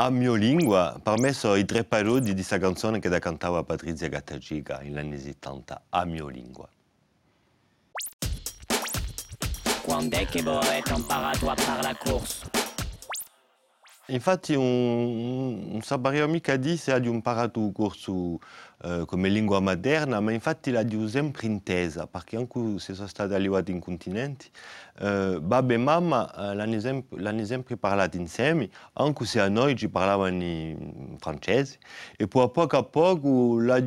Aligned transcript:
A 0.00 0.10
mio 0.10 0.34
lingua, 0.34 1.00
per 1.02 1.18
me 1.18 1.32
sono 1.32 1.56
i 1.56 1.64
tre 1.64 1.82
parole 1.82 2.20
di 2.20 2.32
questa 2.32 2.58
canzone 2.58 3.00
che 3.00 3.08
da 3.08 3.18
cantava 3.18 3.64
Patrizia 3.64 4.08
Gattagiga 4.08 4.78
negli 4.78 4.96
anni 4.96 5.18
70, 5.18 5.86
A 5.88 6.04
mio 6.04 6.28
lingua. 6.28 6.68
Quando 9.82 10.16
è 10.16 10.24
che 10.26 10.40
voi 10.42 10.54
avete 10.54 10.92
imparato 10.94 11.50
a 11.50 11.56
fare 11.56 11.82
la 11.82 11.96
corsa? 11.96 12.48
Infatti 14.06 14.54
un, 14.54 15.72
un 15.72 15.80
sabario 15.82 16.28
mica 16.28 16.54
di 16.54 16.76
se 16.76 16.92
ha 16.92 16.98
di 17.00 17.08
un 17.08 17.20
corso 17.72 18.38
eh, 18.82 19.04
come 19.06 19.28
lingua 19.28 19.60
materna, 19.60 20.20
ma 20.20 20.32
infatti 20.32 20.70
l'ha 20.70 20.82
di 20.82 21.08
sempre 21.08 21.46
intesa, 21.46 22.06
perché 22.06 22.36
anche 22.36 22.78
se 22.78 22.94
sono 22.94 23.08
stati 23.08 23.34
arrivati 23.34 23.72
in 23.72 23.80
continenti, 23.80 24.48
eh, 25.00 25.38
babbo 25.40 25.72
e 25.72 25.76
mamma 25.76 26.32
eh, 26.32 26.54
l'hanno, 26.54 26.80
sempre, 26.80 27.20
l'hanno 27.20 27.44
sempre 27.44 27.76
parlato 27.76 28.16
insieme, 28.16 28.68
anche 28.94 29.24
se 29.24 29.40
a 29.40 29.48
noi 29.48 29.76
ci 29.76 29.88
parlavano 29.88 30.42
in 30.42 31.16
francese, 31.18 31.78
e 32.16 32.28
poi 32.28 32.44
a 32.44 32.48
poco 32.48 32.76
a 32.76 32.82
poco 32.84 33.60
l'ha 33.60 33.80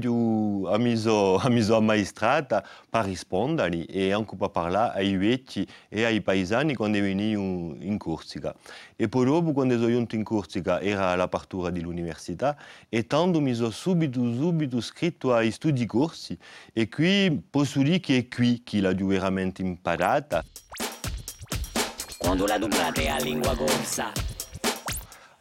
messo, 0.78 1.38
ha 1.38 1.50
messo 1.50 1.76
ammaestrata 1.76 2.66
per 2.90 3.06
rispondere 3.06 3.86
e 3.86 4.12
anche 4.12 4.36
per 4.36 4.50
parlare 4.50 5.00
ai 5.00 5.16
vecchi 5.16 5.66
e 5.88 6.04
ai 6.04 6.22
paesani 6.22 6.76
quando 6.76 7.00
venivano 7.00 7.76
in 7.80 7.98
Corsica. 7.98 8.56
E 8.96 9.08
poi 9.08 9.26
dopo, 9.26 9.52
quando 9.52 9.76
sono 9.76 9.88
venuto 9.88 10.16
in 10.16 10.24
Corsica, 10.24 10.80
era 10.80 11.16
l'apertura 11.16 11.70
dell'università, 11.70 12.58
e 12.88 13.08
tanto 13.08 13.40
mi 13.42 13.54
sono 13.54 13.72
subito, 13.72 14.22
subito 14.34 14.80
scritto 14.82 15.34
ai 15.34 15.52
studi 15.52 15.86
corsi, 15.86 16.38
e 16.74 16.90
qui 16.90 17.42
posso 17.50 17.82
dire 17.82 18.00
che 18.00 18.18
è 18.18 18.28
qui 18.28 18.62
che 18.64 18.82
l'ha 18.82 18.94
veramente 18.94 19.62
imparata. 19.62 20.44
Quando 22.18 22.46
la 22.46 22.58
dublate 22.58 23.10
a 23.10 23.18
lingua 23.18 23.56
corsa? 23.56 24.31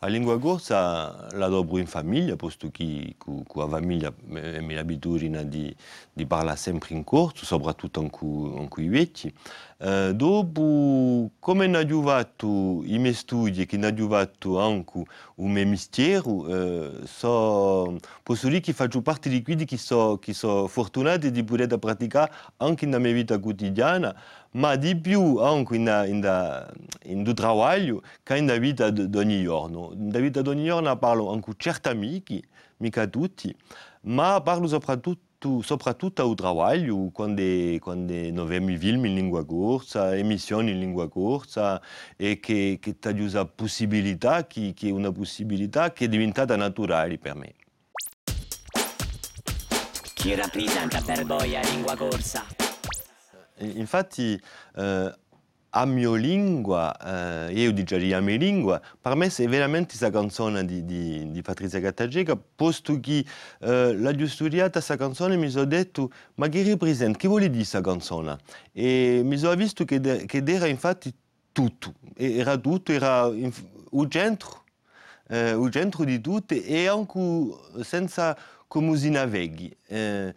A 0.03 0.07
lingua 0.07 0.39
corsa 0.39 1.27
la 1.33 1.49
dobro 1.49 1.77
in 1.77 1.87
famiglia, 1.87 2.35
posto 2.35 2.71
che 2.71 3.17
con 3.19 3.45
la 3.53 3.69
famiglia 3.69 4.09
ho 4.09 4.15
l'abitudine 4.33 5.47
di, 5.47 5.77
di 6.11 6.25
parlare 6.25 6.57
sempre 6.57 6.95
in 6.95 7.05
corso, 7.05 7.45
soprattutto 7.45 8.09
con, 8.09 8.67
con 8.67 8.83
i 8.83 8.89
vecchi. 8.89 9.31
Eh, 9.77 10.13
dopo, 10.15 11.33
come 11.39 11.67
ho 11.67 11.77
aiutato 11.77 12.83
i 12.85 12.99
miei 12.99 13.13
studi, 13.13 13.67
che 13.67 13.77
ho 13.77 13.85
aiutato 13.85 14.59
anche 14.59 15.01
il 15.01 15.45
mio 15.45 15.67
mestiere, 15.67 16.31
eh, 16.49 16.91
so, 17.05 17.99
posso 18.23 18.49
dire 18.49 18.61
che 18.61 18.73
faccio 18.73 19.03
parte 19.03 19.29
di 19.29 19.43
quelli 19.43 19.67
che 19.67 19.77
sono 19.77 20.19
so 20.33 20.67
fortunati 20.67 21.31
di 21.31 21.45
poter 21.45 21.79
praticare 21.79 22.33
anche 22.57 22.87
nella 22.87 23.01
mia 23.01 23.13
vita 23.13 23.39
quotidiana, 23.39 24.15
ma 24.53 24.77
di 24.77 24.97
più 24.97 25.37
anche 25.37 25.77
in, 25.77 26.05
in, 26.09 26.79
in, 27.05 27.25
in 27.25 27.35
lavoro 27.37 28.03
che 28.23 28.41
nella 28.41 28.59
vita 28.59 28.91
di 28.91 29.17
ogni 29.17 29.43
giorno. 29.43 29.90
Ogni 29.93 30.65
giorno 30.65 30.97
parlo 30.99 31.33
anche 31.33 31.53
certi 31.57 31.89
amici, 31.89 32.43
mica 32.79 33.07
tutti, 33.07 33.55
ma 34.03 34.41
parlo 34.41 34.69
soprattutto, 34.69 35.63
soprattutto 35.63 36.23
al 36.23 36.35
lavoro, 36.39 37.11
quando, 37.11 37.43
quando 37.81 38.15
noi 38.31 38.79
film 38.79 39.05
in 39.07 39.15
lingua 39.15 39.45
corsa, 39.45 40.17
emissioni 40.17 40.71
in 40.71 40.79
lingua 40.79 41.09
corsa, 41.09 41.81
e 42.17 42.39
che, 42.39 42.79
che 42.81 42.99
ti 42.99 43.31
la 43.31 43.47
possibilità, 43.47 44.47
che, 44.47 44.73
che 44.75 44.89
è 44.89 44.93
una 44.93 45.11
possibilità 45.11 45.93
che 45.93 46.05
è 46.05 46.09
diventata 46.09 46.55
naturale 46.57 47.19
per 47.19 47.35
me. 47.35 47.55
Chi 50.15 50.35
rappresenta 50.35 51.01
per 51.01 51.25
voi 51.25 51.51
la 51.53 51.63
lingua 51.63 51.97
corsa? 51.97 52.45
Infatti 53.57 54.41
eh, 54.77 55.15
a 55.71 55.85
mia 55.85 56.15
lingua, 56.17 57.49
eh, 57.49 57.53
io 57.53 57.73
dicevo 57.73 58.17
a 58.17 58.21
mia 58.21 58.37
lingua, 58.37 58.81
per 59.01 59.15
me 59.15 59.27
è 59.27 59.49
veramente 59.49 59.89
questa 59.89 60.11
canzone 60.11 60.65
di, 60.65 60.85
di, 60.85 61.31
di 61.31 61.43
Patrizia 61.43 61.79
Gattagega, 61.79 62.37
posto 62.37 62.99
che 62.99 63.25
eh, 63.61 63.93
l'ho 63.93 64.27
studiata 64.27 64.71
questa 64.71 64.97
canzone 64.97 65.37
mi 65.37 65.49
sono 65.49 65.67
detto, 65.67 66.11
ma 66.35 66.49
che 66.49 66.69
rappresenta, 66.69 67.19
che 67.19 67.29
vuole 67.29 67.47
dire 67.47 67.59
questa 67.59 67.81
canzone? 67.81 68.39
E 68.73 69.21
mi 69.25 69.37
sono 69.37 69.55
visto 69.55 69.85
che, 69.85 70.01
de, 70.01 70.27
che 70.27 70.43
era 70.45 70.67
infatti 70.67 71.15
tutto, 71.53 71.95
era 72.17 72.57
tutto, 72.57 72.93
era 72.93 73.27
il 73.27 74.07
centro, 74.09 74.65
eh, 75.29 75.51
il 75.51 75.71
centro 75.71 76.05
di 76.05 76.21
tutto 76.21 76.55
e 76.55 76.87
anche 76.89 77.55
senza 77.83 78.37
come 78.67 78.97
si 78.97 79.11
navighi. 79.11 79.77
Eh, 79.87 80.35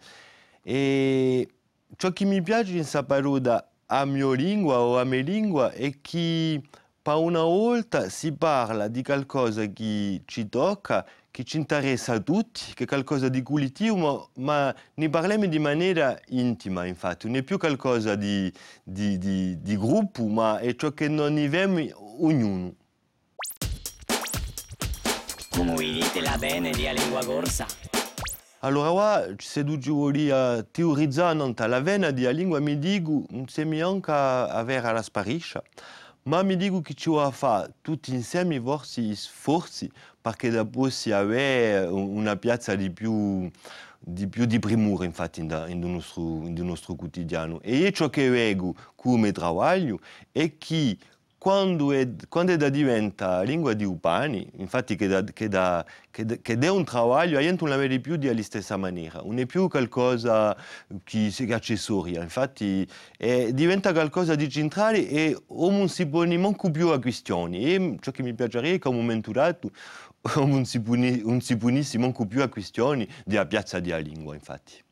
e 0.62 1.48
ciò 1.96 2.12
che 2.12 2.24
mi 2.24 2.40
piace 2.40 2.70
in 2.70 2.78
questa 2.78 3.02
parola 3.02 3.68
a 3.86 4.04
mia 4.04 4.32
lingua 4.34 4.78
o 4.80 4.98
a 4.98 5.04
mia 5.04 5.22
lingua 5.22 5.72
è 5.72 5.92
che 6.00 6.60
per 7.04 7.16
una 7.16 7.42
volta 7.42 8.08
si 8.08 8.32
parla 8.32 8.88
di 8.88 9.02
qualcosa 9.02 9.66
che 9.66 10.22
ci 10.24 10.48
tocca, 10.48 11.06
che 11.30 11.44
ci 11.44 11.58
interessa 11.58 12.14
a 12.14 12.20
tutti, 12.20 12.72
che 12.72 12.84
è 12.84 12.86
qualcosa 12.86 13.28
di 13.28 13.42
collettivo, 13.42 14.30
ma 14.36 14.74
ne 14.94 15.10
parliamo 15.10 15.44
di 15.44 15.58
maniera 15.58 16.18
intima, 16.28 16.86
infatti. 16.86 17.26
Non 17.26 17.36
è 17.36 17.42
più 17.42 17.58
qualcosa 17.58 18.14
di, 18.14 18.50
di, 18.82 19.18
di, 19.18 19.60
di 19.60 19.76
gruppo, 19.76 20.24
ma 20.26 20.58
è 20.60 20.74
ciò 20.76 20.92
che 20.92 21.08
non 21.08 21.34
viviamo 21.34 21.80
ognuno. 22.20 22.74
Come 25.50 25.76
dite 25.76 26.20
la 26.20 26.36
bene 26.38 26.70
di 26.70 26.88
lingua 26.90 27.22
corsa? 27.22 27.66
Allora, 28.64 28.90
qua, 28.92 29.26
se 29.36 29.62
tu 29.62 29.76
vuoi 29.76 30.26
teorizzare 30.70 31.36
la 31.68 31.80
vena 31.80 32.10
della 32.10 32.30
lingua, 32.30 32.60
mi 32.60 32.78
dico, 32.78 33.24
non 33.28 33.46
si 33.46 33.62
neanche 33.62 34.10
avere 34.10 34.90
la 34.90 35.02
spariscia, 35.02 35.62
ma 36.22 36.42
mi 36.42 36.56
dico 36.56 36.80
che 36.80 36.94
ci 36.94 37.10
vuole 37.10 37.30
fare 37.30 37.74
tutti 37.82 38.14
insieme 38.14 38.58
forse 38.58 39.14
sforzi 39.14 39.90
perché 40.18 40.48
dopo 40.48 40.88
si 40.88 41.12
avere 41.12 41.84
una 41.84 42.36
piazza 42.36 42.74
di 42.74 42.90
più 42.90 43.50
di 44.06 44.28
più 44.28 44.44
di 44.44 44.58
primura 44.58 45.06
infatti 45.06 45.40
in, 45.40 45.64
in, 45.68 45.80
nostro, 45.80 46.22
in 46.46 46.54
nostro 46.54 46.94
quotidiano. 46.94 47.60
E 47.60 47.92
ciò 47.92 48.08
che 48.08 48.30
vedo 48.30 48.74
come 48.94 49.30
lavoro 49.34 49.98
è 50.32 50.56
che 50.56 50.96
quando 51.44 51.92
è, 51.92 52.08
quando 52.30 52.52
è 52.52 52.56
da 52.56 52.70
diventa 52.70 53.42
lingua 53.42 53.74
di 53.74 53.84
upani, 53.84 54.48
infatti 54.56 54.96
che, 54.96 55.06
da, 55.08 55.22
che, 55.22 55.46
da, 55.48 55.84
che, 56.10 56.40
che 56.40 56.58
è 56.58 56.68
un 56.68 56.84
lavoro, 56.90 57.38
io 57.38 57.54
non 57.60 57.68
la 57.68 57.76
vedi 57.76 58.00
più 58.00 58.16
della 58.16 58.42
stessa 58.42 58.78
maniera, 58.78 59.20
non 59.20 59.38
è 59.38 59.44
più 59.44 59.68
qualcosa 59.68 60.56
che 61.04 61.34
è 61.36 61.52
accessoria, 61.52 62.22
infatti 62.22 62.88
è, 63.18 63.52
diventa 63.52 63.92
qualcosa 63.92 64.34
di 64.36 64.48
centrale 64.48 65.06
e 65.06 65.38
non 65.50 65.90
si 65.90 66.06
pone 66.06 66.38
manco 66.38 66.70
più 66.70 66.88
a 66.88 66.98
questioni. 66.98 67.74
E 67.74 67.98
ciò 68.00 68.10
che 68.10 68.22
mi 68.22 68.32
piacerebbe 68.32 68.90
momento 68.90 69.30
dato 69.30 69.70
non 70.36 70.64
si, 70.64 70.80
puni, 70.80 71.20
non 71.22 71.42
si 71.42 71.58
punisse 71.58 71.98
manco 71.98 72.24
più 72.24 72.40
a 72.40 72.48
questioni 72.48 73.06
della 73.22 73.44
piazza 73.44 73.80
della 73.80 73.98
lingua, 73.98 74.32
infatti. 74.32 74.82